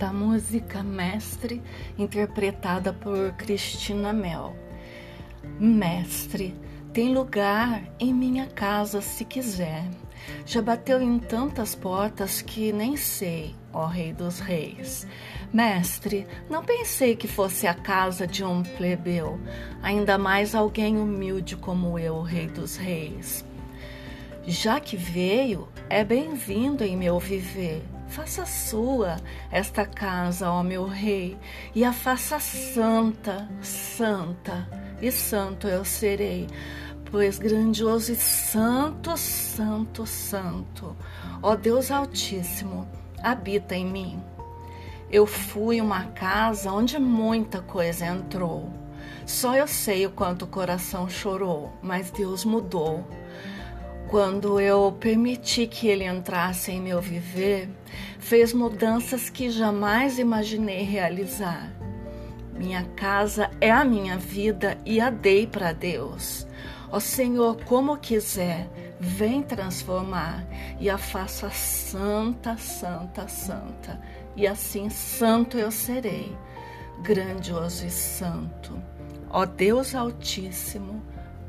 da 0.00 0.14
música 0.14 0.82
Mestre, 0.82 1.62
interpretada 1.98 2.90
por 2.90 3.32
Cristina 3.32 4.14
Mel. 4.14 4.56
Mestre, 5.60 6.58
tem 6.90 7.12
lugar 7.12 7.82
em 8.00 8.14
minha 8.14 8.46
casa 8.46 9.02
se 9.02 9.26
quiser. 9.26 9.84
Já 10.46 10.62
bateu 10.62 11.02
em 11.02 11.18
tantas 11.18 11.74
portas 11.74 12.40
que 12.40 12.72
nem 12.72 12.96
sei, 12.96 13.54
ó 13.74 13.84
Rei 13.84 14.14
dos 14.14 14.40
Reis. 14.40 15.06
Mestre, 15.52 16.26
não 16.48 16.64
pensei 16.64 17.14
que 17.14 17.28
fosse 17.28 17.66
a 17.66 17.74
casa 17.74 18.26
de 18.26 18.42
um 18.42 18.62
plebeu, 18.62 19.38
ainda 19.82 20.16
mais 20.16 20.54
alguém 20.54 20.96
humilde 20.96 21.56
como 21.56 21.98
eu, 21.98 22.22
Rei 22.22 22.46
dos 22.46 22.78
Reis. 22.78 23.44
Já 24.46 24.80
que 24.80 24.96
veio, 24.96 25.68
é 25.90 26.02
bem-vindo 26.02 26.82
em 26.82 26.96
meu 26.96 27.18
viver. 27.18 27.82
Faça 28.10 28.44
sua 28.44 29.18
esta 29.52 29.86
casa, 29.86 30.50
ó 30.50 30.64
meu 30.64 30.84
rei, 30.84 31.38
e 31.72 31.84
a 31.84 31.92
faça 31.92 32.40
santa, 32.40 33.48
santa, 33.62 34.68
e 35.00 35.12
santo 35.12 35.68
eu 35.68 35.84
serei, 35.84 36.48
pois 37.08 37.38
grandioso 37.38 38.10
e 38.10 38.16
santo, 38.16 39.16
santo, 39.16 40.04
santo, 40.06 40.96
ó 41.40 41.54
Deus 41.54 41.92
Altíssimo, 41.92 42.88
habita 43.22 43.76
em 43.76 43.86
mim. 43.86 44.20
Eu 45.08 45.24
fui 45.24 45.80
uma 45.80 46.06
casa 46.06 46.72
onde 46.72 46.98
muita 46.98 47.62
coisa 47.62 48.06
entrou. 48.06 48.68
Só 49.24 49.54
eu 49.54 49.68
sei 49.68 50.04
o 50.04 50.10
quanto 50.10 50.46
o 50.46 50.48
coração 50.48 51.08
chorou, 51.08 51.72
mas 51.80 52.10
Deus 52.10 52.44
mudou. 52.44 53.06
Quando 54.08 54.60
eu 54.60 54.96
permiti 54.98 55.66
que 55.66 55.86
ele 55.86 56.04
entrasse 56.04 56.72
em 56.72 56.80
meu 56.80 57.00
viver, 57.00 57.68
fez 58.18 58.52
mudanças 58.52 59.30
que 59.30 59.50
jamais 59.50 60.18
imaginei 60.18 60.82
realizar. 60.82 61.70
Minha 62.52 62.84
casa 62.96 63.50
é 63.60 63.70
a 63.70 63.84
minha 63.84 64.18
vida 64.18 64.76
e 64.84 65.00
a 65.00 65.10
dei 65.10 65.46
para 65.46 65.72
Deus. 65.72 66.46
Ó 66.92 66.98
Senhor, 66.98 67.56
como 67.64 67.96
quiser, 67.96 68.68
vem 68.98 69.42
transformar 69.42 70.44
e 70.78 70.90
a 70.90 70.98
faça 70.98 71.48
santa, 71.50 72.56
santa, 72.56 73.28
santa. 73.28 74.00
E 74.36 74.46
assim 74.46 74.90
santo 74.90 75.56
eu 75.56 75.70
serei, 75.70 76.36
grandioso 77.02 77.86
e 77.86 77.90
santo. 77.90 78.80
Ó 79.30 79.46
Deus 79.46 79.94
Altíssimo, 79.94 81.02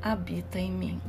habita 0.00 0.58
em 0.58 0.70
mim. 0.70 1.00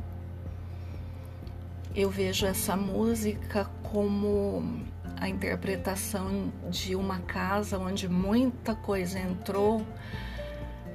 Eu 1.96 2.10
vejo 2.10 2.44
essa 2.44 2.76
música 2.76 3.64
como 3.82 4.84
a 5.16 5.30
interpretação 5.30 6.52
de 6.68 6.94
uma 6.94 7.20
casa 7.20 7.78
onde 7.78 8.06
muita 8.06 8.74
coisa 8.74 9.18
entrou 9.18 9.80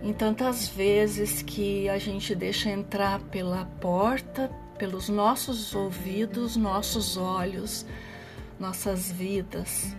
em 0.03 0.13
tantas 0.13 0.67
vezes 0.67 1.41
que 1.41 1.89
a 1.89 1.97
gente 1.97 2.35
deixa 2.35 2.69
entrar 2.69 3.19
pela 3.19 3.65
porta, 3.65 4.51
pelos 4.77 5.09
nossos 5.09 5.73
ouvidos, 5.73 6.55
nossos 6.55 7.17
olhos, 7.17 7.83
nossas 8.59 9.11
vidas. 9.11 9.95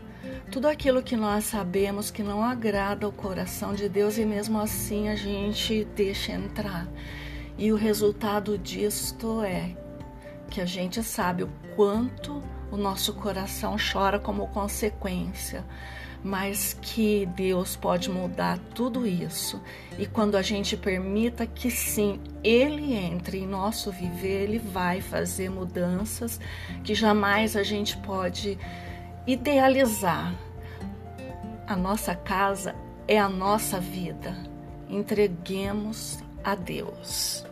Tudo 0.53 0.69
aquilo 0.69 1.03
que 1.03 1.17
nós 1.17 1.47
sabemos 1.47 2.12
que 2.12 2.23
não 2.23 2.45
agrada 2.45 3.08
o 3.08 3.12
coração 3.12 3.75
de 3.75 3.89
Deus 3.89 4.19
e 4.19 4.25
mesmo 4.25 4.56
assim 4.61 5.08
a 5.08 5.17
gente 5.17 5.84
deixa 5.97 6.30
entrar. 6.30 6.86
E 7.58 7.73
o 7.73 7.77
resultado 7.77 8.56
disto 8.56 9.42
é 9.42 9.75
que 10.51 10.61
a 10.61 10.67
gente 10.67 11.03
sabe 11.03 11.43
o 11.43 11.51
quanto 11.75 12.43
o 12.71 12.77
nosso 12.77 13.15
coração 13.15 13.77
chora 13.93 14.19
como 14.19 14.48
consequência 14.48 15.65
mas 16.25 16.77
que 16.81 17.27
Deus 17.35 17.75
pode 17.75 18.09
mudar 18.09 18.59
tudo 18.75 19.07
isso. 19.07 19.61
E 19.98 20.07
quando 20.07 20.37
a 20.37 20.42
gente 20.42 20.77
permita 20.77 21.47
que 21.47 21.70
sim, 21.70 22.20
Ele 22.45 22.95
entre 22.95 23.39
em 23.39 23.47
nosso 23.47 23.91
viver, 23.91 24.45
Ele 24.45 24.58
vai 24.58 25.01
fazer 25.01 25.51
mudanças 25.51 26.39
que 26.85 26.95
jamais 26.95 27.57
a 27.57 27.63
gente 27.63 27.97
pode 27.98 28.57
idealizar. 29.27 30.33
A 31.67 31.74
nossa 31.74 32.14
casa 32.14 32.74
é 33.09 33.19
a 33.19 33.29
nossa 33.29 33.80
vida. 33.80 34.36
Entreguemos 34.89 36.19
a 36.45 36.55
Deus. 36.55 37.45